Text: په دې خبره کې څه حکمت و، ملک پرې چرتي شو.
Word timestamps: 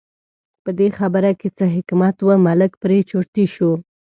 په 0.63 0.69
دې 0.77 0.87
خبره 0.99 1.31
کې 1.39 1.47
څه 1.57 1.65
حکمت 1.75 2.15
و، 2.21 2.27
ملک 2.47 2.71
پرې 2.81 2.97
چرتي 3.09 3.45
شو. 3.53 3.71